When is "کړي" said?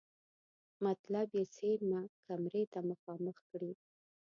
3.49-3.71